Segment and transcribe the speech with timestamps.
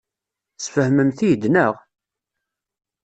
[0.57, 1.73] Tesfehmem-t-id, naɣ?